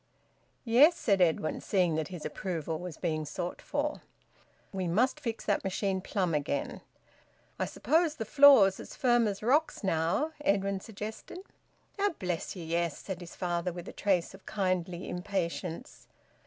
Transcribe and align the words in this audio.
"Yes," 0.65 0.97
said 0.97 1.21
Edwin, 1.21 1.61
seeing 1.61 1.93
that 1.93 2.07
his 2.07 2.25
approval 2.25 2.79
was 2.79 2.97
being 2.97 3.23
sought 3.23 3.61
for. 3.61 4.01
"We 4.73 4.87
must 4.87 5.19
fix 5.19 5.45
that 5.45 5.63
machine 5.63 6.01
plumb 6.01 6.33
again." 6.33 6.81
"I 7.59 7.65
suppose 7.65 8.15
the 8.15 8.25
floor's 8.25 8.79
as 8.79 8.95
firm 8.95 9.27
as 9.27 9.43
rocks 9.43 9.83
now?" 9.83 10.31
Edwin 10.43 10.79
suggested. 10.79 11.37
"Eh! 11.99 12.09
Bless 12.17 12.55
ye! 12.55 12.65
Yes!" 12.65 12.97
said 12.97 13.21
his 13.21 13.35
father, 13.35 13.71
with 13.71 13.87
a 13.87 13.93
trace 13.93 14.33
of 14.33 14.47
kindly 14.47 15.07
impatience. 15.07 16.07